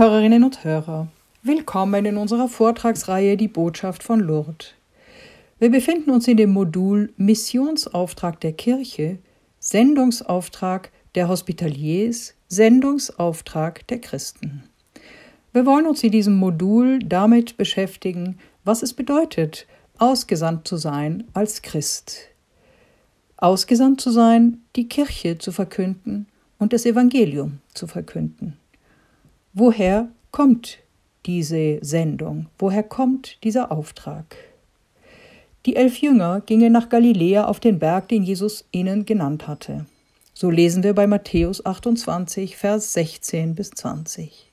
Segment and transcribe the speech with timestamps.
[0.00, 1.08] Hörerinnen und Hörer,
[1.42, 4.72] willkommen in unserer Vortragsreihe Die Botschaft von Lourdes.
[5.58, 9.18] Wir befinden uns in dem Modul Missionsauftrag der Kirche,
[9.58, 14.62] Sendungsauftrag der Hospitaliers, Sendungsauftrag der Christen.
[15.52, 19.66] Wir wollen uns in diesem Modul damit beschäftigen, was es bedeutet,
[19.98, 22.30] ausgesandt zu sein als Christ.
[23.36, 26.26] Ausgesandt zu sein, die Kirche zu verkünden
[26.58, 28.56] und das Evangelium zu verkünden.
[29.52, 30.78] Woher kommt
[31.26, 32.46] diese Sendung?
[32.56, 34.36] Woher kommt dieser Auftrag?
[35.66, 39.86] Die elf Jünger gingen nach Galiläa auf den Berg, den Jesus ihnen genannt hatte.
[40.34, 44.48] So lesen wir bei Matthäus 28, Vers 16 bis 20.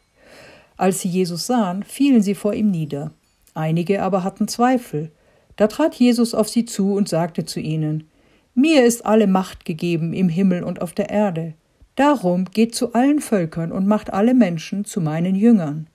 [0.78, 3.12] Als sie Jesus sahen, fielen sie vor ihm nieder.
[3.54, 5.12] Einige aber hatten Zweifel.
[5.58, 8.08] Da trat Jesus auf sie zu und sagte zu ihnen,
[8.56, 11.54] Mir ist alle Macht gegeben im Himmel und auf der Erde.
[11.98, 15.88] Darum geht zu allen Völkern und macht alle Menschen zu meinen Jüngern.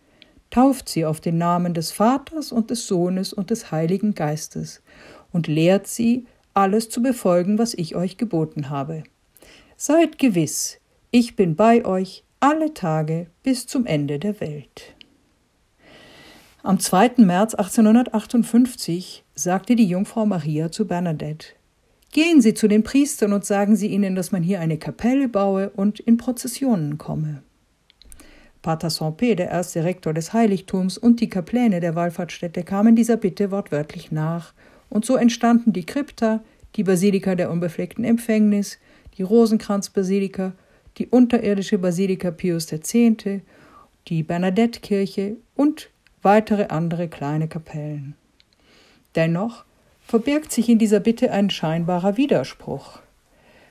[0.51, 4.83] Tauft sie auf den Namen des Vaters und des Sohnes und des Heiligen Geistes
[5.31, 9.05] und lehrt sie, alles zu befolgen, was ich euch geboten habe.
[9.77, 10.81] Seid gewiss,
[11.13, 14.97] ich bin bei euch alle Tage bis zum Ende der Welt.
[16.65, 17.13] Am 2.
[17.19, 21.55] März 1858 sagte die Jungfrau Maria zu Bernadette
[22.13, 25.71] Gehen Sie zu den Priestern und sagen Sie ihnen, dass man hier eine Kapelle baue
[25.71, 27.43] und in Prozessionen komme.
[28.61, 33.51] Pater Saint-Pé, der erste Rektor des Heiligtums, und die Kapläne der Wallfahrtsstätte kamen dieser Bitte
[33.51, 34.53] wortwörtlich nach,
[34.91, 36.45] und so entstanden die Krypta,
[36.77, 38.79] die Basilika der unbefleckten Empfängnis,
[39.17, 40.53] die Rosenkranzbasilika,
[40.99, 42.93] die unterirdische Basilika Pius X.,
[44.09, 45.89] die Bernadette-Kirche und
[46.21, 48.17] weitere andere kleine Kapellen.
[49.15, 49.65] Dennoch
[50.13, 52.99] verbirgt sich in dieser Bitte ein scheinbarer Widerspruch.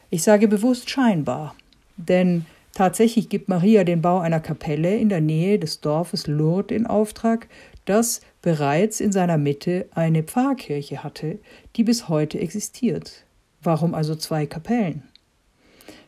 [0.09, 1.53] Ich sage bewusst scheinbar,
[1.97, 6.87] denn tatsächlich gibt Maria den Bau einer Kapelle in der Nähe des Dorfes Lourdes in
[6.87, 7.47] Auftrag,
[7.85, 11.37] das bereits in seiner Mitte eine Pfarrkirche hatte,
[11.75, 13.23] die bis heute existiert.
[13.61, 15.03] Warum also zwei Kapellen?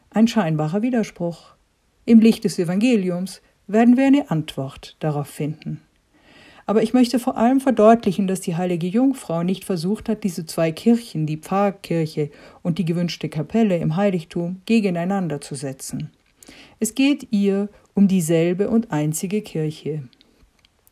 [0.09, 1.53] Ein scheinbarer Widerspruch.
[2.05, 5.79] Im Licht des Evangeliums werden wir eine Antwort darauf finden.
[6.65, 10.71] Aber ich möchte vor allem verdeutlichen, dass die heilige Jungfrau nicht versucht hat, diese zwei
[10.71, 12.29] Kirchen, die Pfarrkirche
[12.61, 16.11] und die gewünschte Kapelle im Heiligtum, gegeneinander zu setzen.
[16.79, 20.03] Es geht ihr um dieselbe und einzige Kirche.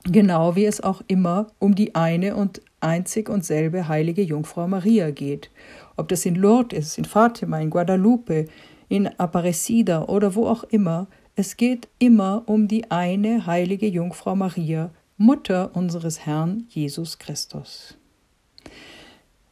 [0.03, 5.11] Genau wie es auch immer um die eine und einzig und selbe heilige Jungfrau Maria
[5.11, 5.51] geht.
[5.95, 8.47] Ob das in Lourdes ist, in Fatima, in Guadalupe,
[8.89, 14.91] in Aparecida oder wo auch immer, es geht immer um die eine heilige Jungfrau Maria,
[15.21, 17.95] Mutter unseres Herrn Jesus Christus.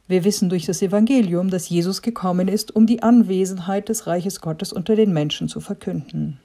[0.08, 4.72] Wir wissen durch das Evangelium, dass Jesus gekommen ist, um die Anwesenheit des Reiches Gottes
[4.72, 6.40] unter den Menschen zu verkünden.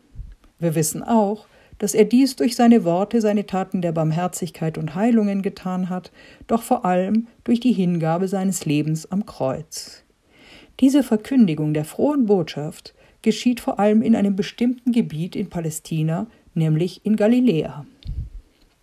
[0.60, 1.48] Wir wissen auch,
[1.80, 6.12] dass er dies durch seine Worte, seine Taten der Barmherzigkeit und Heilungen getan hat,
[6.46, 10.04] doch vor allem durch die Hingabe seines Lebens am Kreuz.
[10.80, 12.94] Diese Verkündigung der frohen Botschaft
[13.24, 17.88] geschieht vor allem in einem bestimmten Gebiet in Palästina, nämlich in Galiläa.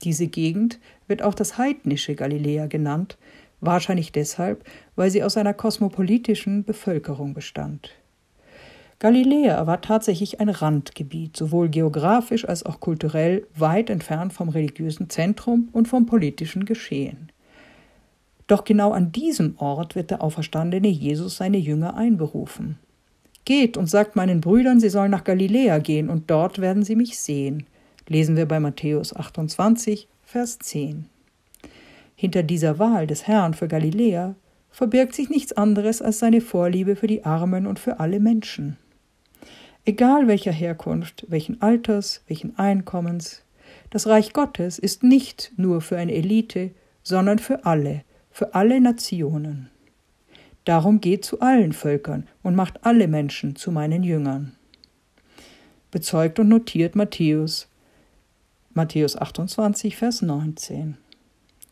[0.02, 3.18] Diese Gegend wird auch das heidnische Galiläa genannt,
[3.60, 4.64] wahrscheinlich deshalb,
[4.96, 7.90] weil sie aus einer kosmopolitischen Bevölkerung bestand.
[8.98, 15.68] Galiläa war tatsächlich ein Randgebiet, sowohl geografisch als auch kulturell weit entfernt vom religiösen Zentrum
[15.72, 17.30] und vom politischen Geschehen.
[18.46, 22.78] Doch genau an diesem Ort wird der auferstandene Jesus seine Jünger einberufen.
[23.44, 27.18] Geht und sagt meinen Brüdern, sie sollen nach Galiläa gehen, und dort werden sie mich
[27.18, 27.66] sehen
[28.08, 31.06] lesen wir bei Matthäus 28, Vers 10.
[32.14, 34.34] Hinter dieser Wahl des Herrn für Galiläa
[34.70, 38.76] verbirgt sich nichts anderes als seine Vorliebe für die Armen und für alle Menschen.
[39.84, 43.42] Egal welcher Herkunft, welchen Alters, welchen Einkommens,
[43.90, 46.70] das Reich Gottes ist nicht nur für eine Elite,
[47.02, 49.68] sondern für alle, für alle Nationen.
[50.64, 54.54] Darum geht zu allen Völkern und macht alle Menschen zu meinen Jüngern.
[55.90, 57.68] Bezeugt und notiert Matthäus
[58.74, 60.96] Matthäus 28, Vers 19.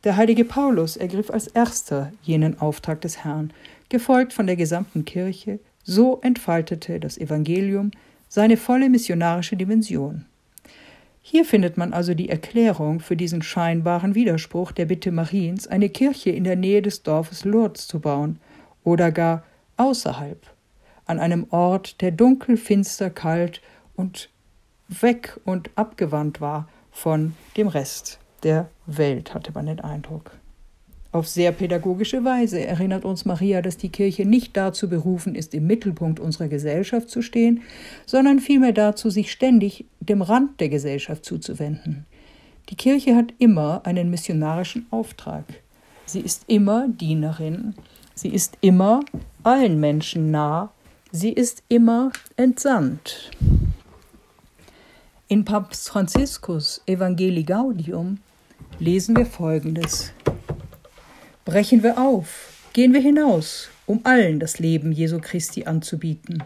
[0.05, 3.55] Der heilige Paulus ergriff als erster jenen Auftrag des Herrn,
[3.89, 7.91] gefolgt von der gesamten Kirche, so entfaltete das Evangelium
[8.29, 10.27] seine volle missionarische Dimension.
[11.23, 16.31] Hier findet man also die Erklärung für diesen scheinbaren Widerspruch der Bitte Mariens, eine Kirche
[16.31, 18.39] in der Nähe des Dorfes Lourdes zu bauen
[18.85, 19.43] oder gar
[19.79, 20.47] außerhalb,
[21.07, 23.63] an einem Ort, der dunkel, finster, kalt
[23.97, 24.29] und
[24.89, 30.33] weg und abgewandt war von dem Rest der Welt, hatte man den Eindruck.
[31.13, 35.67] Auf sehr pädagogische Weise erinnert uns Maria, dass die Kirche nicht dazu berufen ist, im
[35.67, 37.63] Mittelpunkt unserer Gesellschaft zu stehen,
[38.07, 42.07] sondern vielmehr dazu, sich ständig dem Rand der Gesellschaft zuzuwenden.
[42.69, 45.45] Die Kirche hat immer einen missionarischen Auftrag.
[46.07, 47.75] Sie ist immer Dienerin.
[48.15, 49.01] Sie ist immer
[49.43, 50.73] allen Menschen nah.
[51.11, 53.33] Sie ist immer entsandt.
[55.33, 58.19] In Papst Franziskus Evangelii Gaudium
[58.81, 60.13] lesen wir Folgendes.
[61.45, 66.43] Brechen wir auf, gehen wir hinaus, um allen das Leben Jesu Christi anzubieten.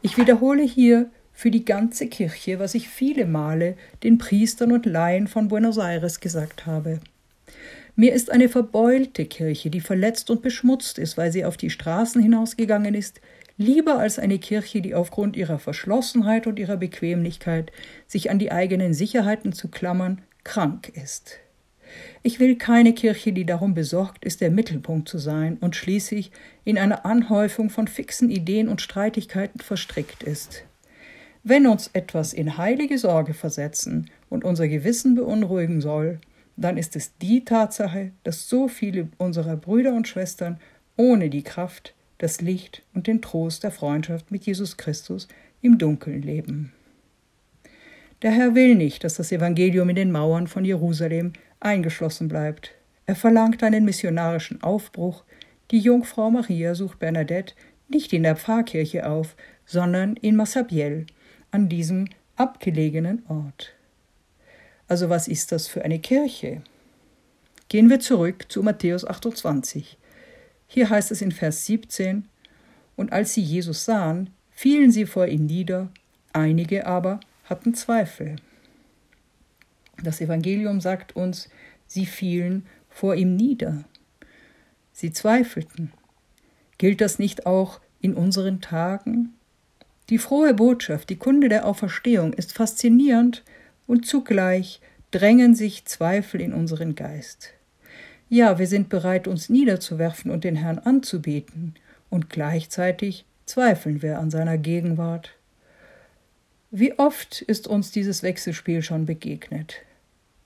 [0.00, 5.28] Ich wiederhole hier für die ganze Kirche, was ich viele Male den Priestern und Laien
[5.28, 7.00] von Buenos Aires gesagt habe.
[7.94, 12.22] Mir ist eine verbeulte Kirche, die verletzt und beschmutzt ist, weil sie auf die Straßen
[12.22, 13.20] hinausgegangen ist,
[13.58, 17.72] lieber als eine Kirche, die aufgrund ihrer Verschlossenheit und ihrer Bequemlichkeit,
[18.06, 21.38] sich an die eigenen Sicherheiten zu klammern, krank ist.
[22.22, 26.30] Ich will keine Kirche, die darum besorgt ist, der Mittelpunkt zu sein und schließlich
[26.64, 30.64] in einer Anhäufung von fixen Ideen und Streitigkeiten verstrickt ist.
[31.42, 36.20] Wenn uns etwas in heilige Sorge versetzen und unser Gewissen beunruhigen soll,
[36.56, 40.60] dann ist es die Tatsache, dass so viele unserer Brüder und Schwestern
[40.96, 45.28] ohne die Kraft, das Licht und den Trost der Freundschaft mit Jesus Christus
[45.62, 46.72] im Dunkeln leben.
[48.22, 52.74] Der Herr will nicht, dass das Evangelium in den Mauern von Jerusalem eingeschlossen bleibt.
[53.06, 55.22] Er verlangt einen missionarischen Aufbruch.
[55.70, 57.54] Die Jungfrau Maria sucht Bernadette
[57.88, 61.06] nicht in der Pfarrkirche auf, sondern in Massabielle,
[61.50, 63.72] an diesem abgelegenen Ort.
[64.88, 66.62] Also was ist das für eine Kirche?
[67.68, 69.98] Gehen wir zurück zu Matthäus 28.
[70.68, 72.28] Hier heißt es in Vers 17,
[72.94, 75.88] und als sie Jesus sahen, fielen sie vor ihm nieder,
[76.32, 78.36] einige aber hatten Zweifel.
[80.02, 81.48] Das Evangelium sagt uns,
[81.86, 83.84] sie fielen vor ihm nieder.
[84.92, 85.92] Sie zweifelten.
[86.76, 89.34] Gilt das nicht auch in unseren Tagen?
[90.10, 93.42] Die frohe Botschaft, die Kunde der Auferstehung ist faszinierend
[93.86, 94.80] und zugleich
[95.10, 97.54] drängen sich Zweifel in unseren Geist.
[98.28, 101.74] Ja, wir sind bereit, uns niederzuwerfen und den Herrn anzubeten,
[102.10, 105.32] und gleichzeitig zweifeln wir an seiner Gegenwart.
[106.70, 109.76] Wie oft ist uns dieses Wechselspiel schon begegnet?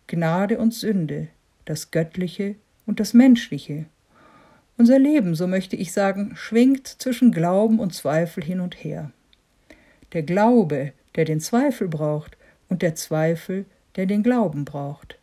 [0.07, 1.29] Gnade und Sünde,
[1.65, 2.57] das Göttliche
[2.87, 3.87] und das Menschliche.
[4.77, 9.13] Unser Leben, so möchte ich sagen, schwingt zwischen Glauben und Zweifel hin und her
[10.13, 12.37] der Glaube, der den Zweifel braucht,
[12.69, 15.19] und der Zweifel, der den Glauben braucht.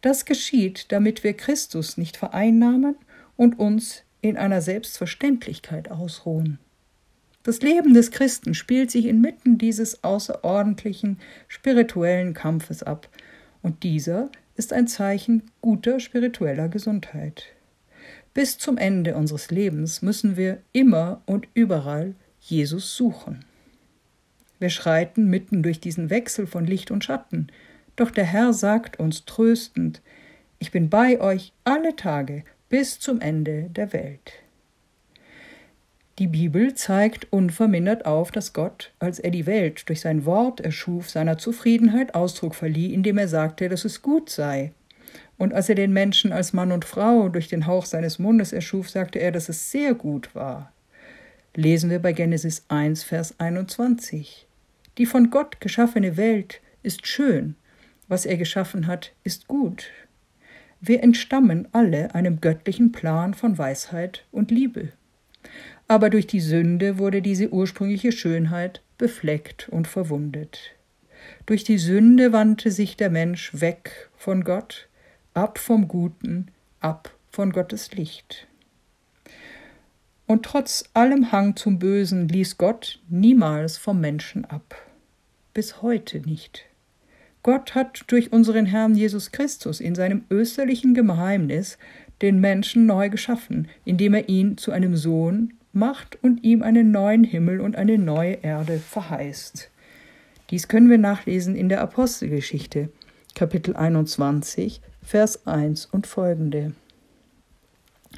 [0.00, 2.96] Das geschieht, damit wir Christus nicht vereinnahmen
[3.36, 6.58] und uns in einer Selbstverständlichkeit ausruhen.
[7.42, 13.08] Das Leben des Christen spielt sich inmitten dieses außerordentlichen spirituellen Kampfes ab,
[13.62, 17.44] und dieser ist ein Zeichen guter spiritueller Gesundheit.
[18.34, 23.44] Bis zum Ende unseres Lebens müssen wir immer und überall Jesus suchen.
[24.58, 27.48] Wir schreiten mitten durch diesen Wechsel von Licht und Schatten.
[27.98, 30.02] Doch der Herr sagt uns tröstend,
[30.60, 34.34] ich bin bei euch alle Tage bis zum Ende der Welt.
[36.20, 41.10] Die Bibel zeigt unvermindert auf, dass Gott, als er die Welt durch sein Wort erschuf,
[41.10, 44.72] seiner Zufriedenheit Ausdruck verlieh, indem er sagte, dass es gut sei.
[45.36, 48.88] Und als er den Menschen als Mann und Frau durch den Hauch seines Mundes erschuf,
[48.88, 50.72] sagte er, dass es sehr gut war.
[51.56, 54.46] Lesen wir bei Genesis 1, Vers 21.
[54.98, 57.56] Die von Gott geschaffene Welt ist schön,
[58.08, 59.90] was er geschaffen hat, ist gut.
[60.80, 64.92] Wir entstammen alle einem göttlichen Plan von Weisheit und Liebe.
[65.86, 70.74] Aber durch die Sünde wurde diese ursprüngliche Schönheit befleckt und verwundet.
[71.46, 74.88] Durch die Sünde wandte sich der Mensch weg von Gott,
[75.34, 76.48] ab vom Guten,
[76.80, 78.46] ab von Gottes Licht.
[80.26, 84.76] Und trotz allem Hang zum Bösen ließ Gott niemals vom Menschen ab
[85.58, 86.67] bis heute nicht.
[87.48, 91.78] Gott hat durch unseren Herrn Jesus Christus in seinem österlichen Geheimnis
[92.20, 97.24] den Menschen neu geschaffen, indem er ihn zu einem Sohn macht und ihm einen neuen
[97.24, 99.70] Himmel und eine neue Erde verheißt.
[100.50, 102.90] Dies können wir nachlesen in der Apostelgeschichte,
[103.34, 106.74] Kapitel 21, Vers 1 und folgende.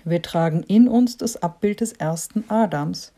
[0.04, 3.12] Wir tragen in uns das Abbild des ersten Adams,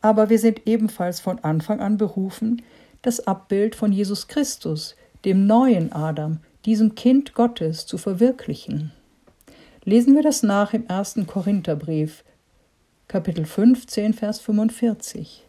[0.00, 2.62] aber wir sind ebenfalls von Anfang an berufen,
[3.02, 8.92] das Abbild von Jesus Christus, dem neuen Adam, diesem Kind Gottes, zu verwirklichen.
[9.84, 12.24] Lesen wir das nach im ersten Korintherbrief,
[13.08, 15.44] Kapitel 15, Vers 45.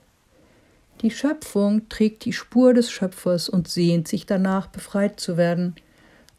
[1.02, 5.76] Die Schöpfung trägt die Spur des Schöpfers und sehnt sich danach, befreit zu werden.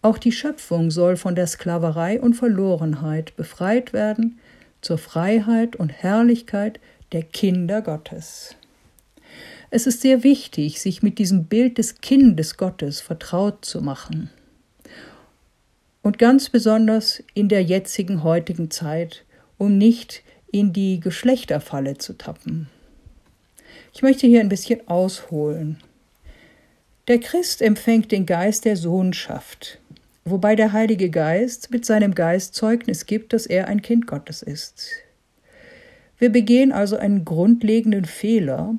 [0.03, 4.39] Auch die Schöpfung soll von der Sklaverei und Verlorenheit befreit werden
[4.81, 6.79] zur Freiheit und Herrlichkeit
[7.13, 8.55] der Kinder Gottes.
[9.71, 14.31] Es ist sehr wichtig, sich mit diesem Bild des Kindes Gottes vertraut zu machen.
[16.03, 19.25] Und ganz besonders in der jetzigen heutigen Zeit,
[19.59, 22.69] um nicht in die Geschlechterfalle zu tappen.
[23.95, 25.79] Ich möchte hier ein bisschen ausholen.
[27.09, 29.79] Der Christ empfängt den Geist der Sohnschaft,
[30.25, 34.91] wobei der Heilige Geist mit seinem Geist Zeugnis gibt, dass er ein Kind Gottes ist.
[36.19, 38.77] Wir begehen also einen grundlegenden Fehler,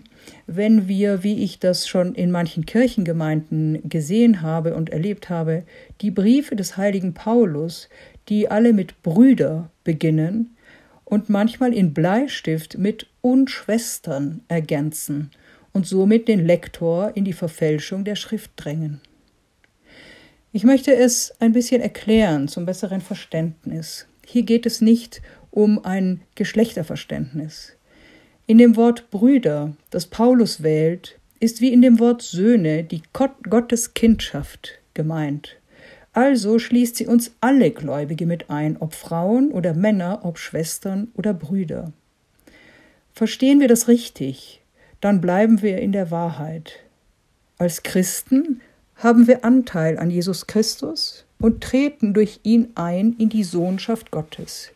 [0.47, 5.63] wenn wir, wie ich das schon in manchen Kirchengemeinden gesehen habe und erlebt habe,
[6.01, 7.89] die Briefe des heiligen Paulus,
[8.29, 10.55] die alle mit Brüder beginnen
[11.03, 15.31] und manchmal in Bleistift mit und Schwestern ergänzen
[15.71, 19.01] und somit den Lektor in die Verfälschung der Schrift drängen.
[20.51, 24.07] Ich möchte es ein bisschen erklären zum besseren Verständnis.
[24.25, 27.74] Hier geht es nicht um ein Geschlechterverständnis.
[28.47, 33.95] In dem Wort Brüder, das Paulus wählt, ist wie in dem Wort Söhne die Gottes
[33.95, 35.57] Kindschaft gemeint.
[36.13, 41.33] Also schließt sie uns alle Gläubige mit ein, ob Frauen oder Männer, ob Schwestern oder
[41.33, 41.91] Brüder.
[43.13, 44.61] Verstehen wir das richtig,
[45.01, 46.79] dann bleiben wir in der Wahrheit.
[47.57, 48.61] Als Christen
[48.95, 54.71] haben wir Anteil an Jesus Christus und treten durch ihn ein in die Sohnschaft Gottes.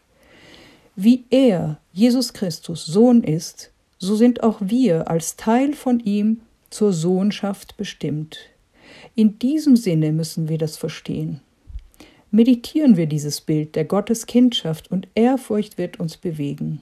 [1.02, 6.42] Wie er, Jesus Christus, Sohn ist, so sind auch wir als Teil von ihm
[6.72, 8.40] zur Sohnschaft bestimmt.
[9.16, 11.40] In diesem Sinne müssen wir das verstehen.
[12.32, 16.82] Meditieren wir dieses Bild der Gotteskindschaft und Ehrfurcht wird uns bewegen.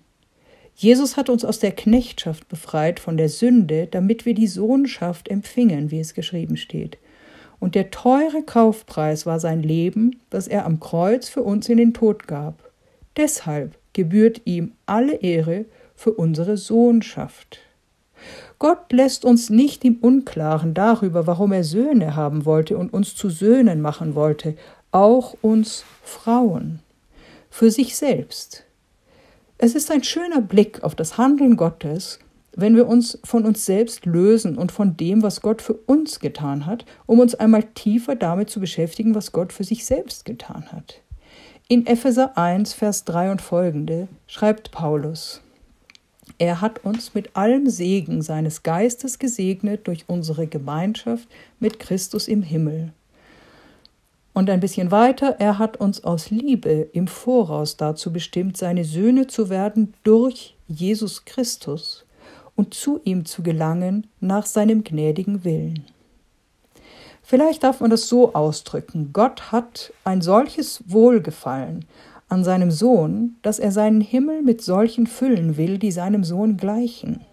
[0.75, 5.91] Jesus hat uns aus der Knechtschaft befreit von der Sünde, damit wir die Sohnschaft empfingen,
[5.91, 6.97] wie es geschrieben steht.
[7.59, 11.93] Und der teure Kaufpreis war sein Leben, das er am Kreuz für uns in den
[11.93, 12.71] Tod gab.
[13.15, 17.57] Deshalb gebührt ihm alle Ehre für unsere Sohnschaft.
[18.59, 23.31] Gott lässt uns nicht im Unklaren darüber, warum er Söhne haben wollte und uns zu
[23.31, 24.55] Söhnen machen wollte,
[24.91, 26.79] auch uns Frauen,
[27.49, 28.65] für sich selbst.
[29.57, 32.19] Es ist ein schöner Blick auf das Handeln Gottes,
[32.55, 36.67] wenn wir uns von uns selbst lösen und von dem, was Gott für uns getan
[36.67, 41.01] hat, um uns einmal tiefer damit zu beschäftigen, was Gott für sich selbst getan hat.
[41.69, 45.41] In Epheser 1, Vers 3 und folgende schreibt Paulus,
[46.37, 51.27] er hat uns mit allem Segen seines Geistes gesegnet durch unsere Gemeinschaft
[51.59, 52.93] mit Christus im Himmel.
[54.33, 59.27] Und ein bisschen weiter, er hat uns aus Liebe im Voraus dazu bestimmt, seine Söhne
[59.27, 62.05] zu werden durch Jesus Christus
[62.55, 65.83] und zu ihm zu gelangen nach seinem gnädigen Willen.
[67.29, 69.09] Vielleicht darf man das so ausdrücken.
[69.11, 71.83] Gott hat ein solches Wohlgefallen
[72.29, 77.25] an seinem Sohn, dass er seinen Himmel mit solchen füllen will, die seinem Sohn gleichen.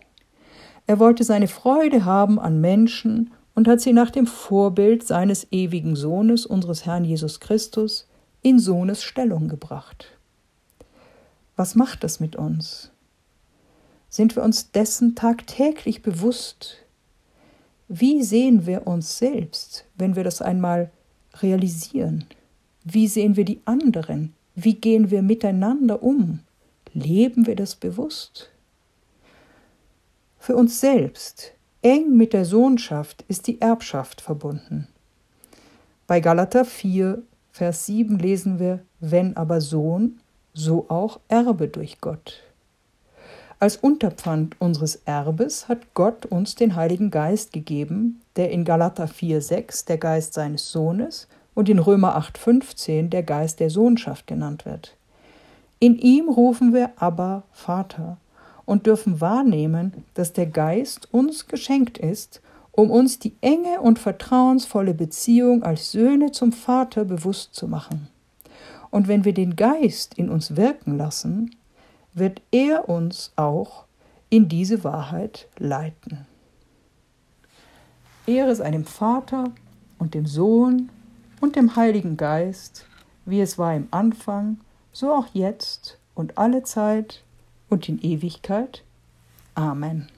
[0.88, 5.94] Er wollte seine Freude haben an Menschen und hat sie nach dem Vorbild seines ewigen
[5.94, 8.08] Sohnes, unseres Herrn Jesus Christus,
[8.42, 10.06] in Sohnes Stellung gebracht.
[11.54, 12.90] Was macht das mit uns?
[14.08, 16.83] Sind wir uns dessen tagtäglich bewusst,
[17.96, 20.90] wie sehen wir uns selbst, wenn wir das einmal
[21.34, 22.24] realisieren?
[22.82, 24.34] Wie sehen wir die anderen?
[24.56, 26.40] Wie gehen wir miteinander um?
[26.92, 28.50] Leben wir das bewusst?
[30.40, 34.88] Für uns selbst, eng mit der Sohnschaft, ist die Erbschaft verbunden.
[36.08, 37.22] Bei Galater 4,
[37.52, 40.18] Vers 7 lesen wir, wenn aber Sohn,
[40.52, 42.42] so auch Erbe durch Gott.
[43.60, 49.86] Als Unterpfand unseres Erbes hat Gott uns den Heiligen Geist gegeben, der in Galater 4,6
[49.86, 54.96] der Geist seines Sohnes und in Römer 8,15 der Geist der Sohnschaft genannt wird.
[55.78, 58.16] In ihm rufen wir aber Vater
[58.64, 62.40] und dürfen wahrnehmen, dass der Geist uns geschenkt ist,
[62.72, 68.08] um uns die enge und vertrauensvolle Beziehung als Söhne zum Vater bewusst zu machen.
[68.90, 71.54] Und wenn wir den Geist in uns wirken lassen,
[72.14, 73.84] wird er uns auch
[74.30, 76.26] in diese Wahrheit leiten.
[78.26, 79.50] Ehre sei dem Vater
[79.98, 80.88] und dem Sohn
[81.40, 82.86] und dem Heiligen Geist,
[83.26, 84.58] wie es war im Anfang,
[84.92, 87.22] so auch jetzt und alle Zeit
[87.68, 88.82] und in Ewigkeit.
[89.54, 90.08] Amen.